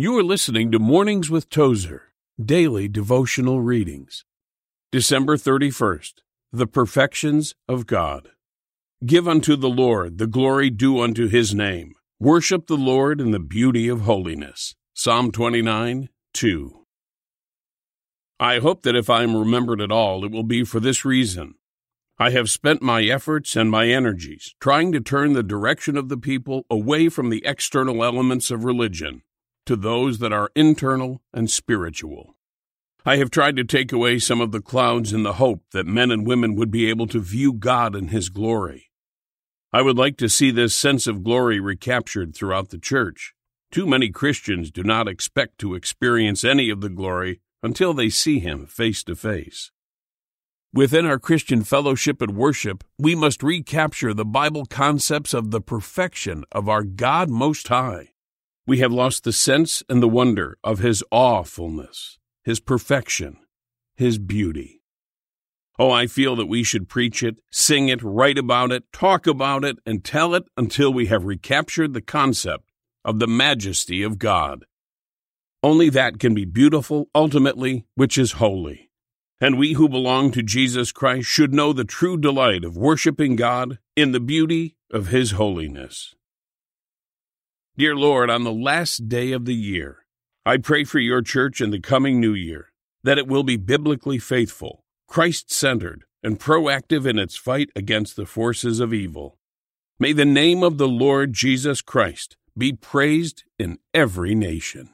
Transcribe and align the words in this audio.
You 0.00 0.16
are 0.16 0.22
listening 0.22 0.70
to 0.70 0.78
Mornings 0.78 1.28
with 1.28 1.50
Tozer, 1.50 2.12
daily 2.40 2.86
devotional 2.86 3.60
readings. 3.60 4.24
December 4.92 5.36
31st, 5.36 6.20
The 6.52 6.68
Perfections 6.68 7.56
of 7.68 7.88
God. 7.88 8.28
Give 9.04 9.26
unto 9.26 9.56
the 9.56 9.68
Lord 9.68 10.18
the 10.18 10.28
glory 10.28 10.70
due 10.70 11.00
unto 11.00 11.26
his 11.26 11.52
name. 11.52 11.94
Worship 12.20 12.68
the 12.68 12.76
Lord 12.76 13.20
in 13.20 13.32
the 13.32 13.40
beauty 13.40 13.88
of 13.88 14.02
holiness. 14.02 14.76
Psalm 14.94 15.32
29, 15.32 16.08
2. 16.32 16.84
I 18.38 18.60
hope 18.60 18.82
that 18.82 18.94
if 18.94 19.10
I 19.10 19.24
am 19.24 19.36
remembered 19.36 19.80
at 19.80 19.90
all, 19.90 20.24
it 20.24 20.30
will 20.30 20.44
be 20.44 20.62
for 20.62 20.78
this 20.78 21.04
reason. 21.04 21.54
I 22.20 22.30
have 22.30 22.50
spent 22.50 22.82
my 22.82 23.02
efforts 23.02 23.56
and 23.56 23.68
my 23.68 23.88
energies 23.88 24.54
trying 24.60 24.92
to 24.92 25.00
turn 25.00 25.32
the 25.32 25.42
direction 25.42 25.96
of 25.96 26.08
the 26.08 26.18
people 26.18 26.66
away 26.70 27.08
from 27.08 27.30
the 27.30 27.44
external 27.44 28.04
elements 28.04 28.52
of 28.52 28.62
religion 28.62 29.22
to 29.68 29.76
those 29.76 30.18
that 30.18 30.32
are 30.32 30.50
internal 30.54 31.20
and 31.34 31.50
spiritual. 31.50 32.34
I 33.04 33.18
have 33.18 33.30
tried 33.30 33.54
to 33.56 33.64
take 33.64 33.92
away 33.92 34.18
some 34.18 34.40
of 34.40 34.50
the 34.50 34.62
clouds 34.62 35.12
in 35.12 35.24
the 35.24 35.34
hope 35.34 35.62
that 35.72 35.86
men 35.86 36.10
and 36.10 36.26
women 36.26 36.54
would 36.54 36.70
be 36.70 36.88
able 36.88 37.06
to 37.08 37.20
view 37.20 37.52
God 37.52 37.94
in 37.94 38.08
His 38.08 38.30
glory. 38.30 38.90
I 39.70 39.82
would 39.82 39.98
like 39.98 40.16
to 40.16 40.28
see 40.30 40.50
this 40.50 40.74
sense 40.74 41.06
of 41.06 41.22
glory 41.22 41.60
recaptured 41.60 42.34
throughout 42.34 42.70
the 42.70 42.78
church. 42.78 43.34
Too 43.70 43.86
many 43.86 44.08
Christians 44.08 44.70
do 44.70 44.82
not 44.82 45.06
expect 45.06 45.58
to 45.58 45.74
experience 45.74 46.44
any 46.44 46.70
of 46.70 46.80
the 46.80 46.88
glory 46.88 47.42
until 47.62 47.92
they 47.92 48.08
see 48.08 48.38
Him 48.38 48.64
face 48.64 49.04
to 49.04 49.14
face. 49.14 49.70
Within 50.72 51.04
our 51.04 51.18
Christian 51.18 51.62
fellowship 51.62 52.22
and 52.22 52.34
worship, 52.34 52.84
we 52.98 53.14
must 53.14 53.42
recapture 53.42 54.14
the 54.14 54.24
Bible 54.24 54.64
concepts 54.64 55.34
of 55.34 55.50
the 55.50 55.60
perfection 55.60 56.44
of 56.52 56.70
our 56.70 56.84
God 56.84 57.28
Most 57.28 57.68
High. 57.68 58.12
We 58.68 58.80
have 58.80 58.92
lost 58.92 59.24
the 59.24 59.32
sense 59.32 59.82
and 59.88 60.02
the 60.02 60.08
wonder 60.10 60.58
of 60.62 60.80
His 60.80 61.02
awfulness, 61.10 62.18
His 62.44 62.60
perfection, 62.60 63.38
His 63.96 64.18
beauty. 64.18 64.82
Oh, 65.78 65.90
I 65.90 66.06
feel 66.06 66.36
that 66.36 66.48
we 66.48 66.62
should 66.62 66.86
preach 66.86 67.22
it, 67.22 67.40
sing 67.50 67.88
it, 67.88 68.02
write 68.02 68.36
about 68.36 68.70
it, 68.70 68.84
talk 68.92 69.26
about 69.26 69.64
it, 69.64 69.78
and 69.86 70.04
tell 70.04 70.34
it 70.34 70.44
until 70.54 70.92
we 70.92 71.06
have 71.06 71.24
recaptured 71.24 71.94
the 71.94 72.02
concept 72.02 72.70
of 73.06 73.20
the 73.20 73.26
majesty 73.26 74.02
of 74.02 74.18
God. 74.18 74.66
Only 75.62 75.88
that 75.88 76.18
can 76.18 76.34
be 76.34 76.44
beautiful, 76.44 77.08
ultimately, 77.14 77.86
which 77.94 78.18
is 78.18 78.32
holy. 78.32 78.90
And 79.40 79.56
we 79.56 79.72
who 79.72 79.88
belong 79.88 80.30
to 80.32 80.42
Jesus 80.42 80.92
Christ 80.92 81.26
should 81.26 81.54
know 81.54 81.72
the 81.72 81.84
true 81.84 82.18
delight 82.18 82.66
of 82.66 82.76
worshiping 82.76 83.34
God 83.34 83.78
in 83.96 84.12
the 84.12 84.20
beauty 84.20 84.76
of 84.92 85.06
His 85.06 85.30
holiness. 85.30 86.14
Dear 87.78 87.94
Lord, 87.94 88.28
on 88.28 88.42
the 88.42 88.52
last 88.52 89.08
day 89.08 89.30
of 89.30 89.44
the 89.44 89.54
year, 89.54 89.98
I 90.44 90.56
pray 90.56 90.82
for 90.82 90.98
your 90.98 91.22
church 91.22 91.60
in 91.60 91.70
the 91.70 91.78
coming 91.78 92.18
new 92.18 92.34
year 92.34 92.72
that 93.04 93.18
it 93.18 93.28
will 93.28 93.44
be 93.44 93.56
biblically 93.56 94.18
faithful, 94.18 94.82
Christ 95.06 95.52
centered, 95.52 96.02
and 96.20 96.40
proactive 96.40 97.06
in 97.06 97.20
its 97.20 97.36
fight 97.36 97.70
against 97.76 98.16
the 98.16 98.26
forces 98.26 98.80
of 98.80 98.92
evil. 98.92 99.38
May 100.00 100.12
the 100.12 100.24
name 100.24 100.64
of 100.64 100.78
the 100.78 100.88
Lord 100.88 101.34
Jesus 101.34 101.80
Christ 101.80 102.36
be 102.56 102.72
praised 102.72 103.44
in 103.60 103.78
every 103.94 104.34
nation. 104.34 104.88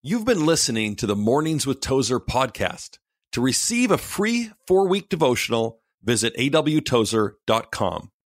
You've 0.00 0.24
been 0.24 0.46
listening 0.46 0.94
to 0.94 1.08
the 1.08 1.16
Mornings 1.16 1.66
with 1.66 1.80
Tozer 1.80 2.20
podcast. 2.20 2.98
To 3.32 3.40
receive 3.40 3.90
a 3.90 3.98
free 3.98 4.52
four 4.68 4.86
week 4.86 5.08
devotional, 5.08 5.80
visit 6.04 6.32
awtozer.com. 6.36 8.10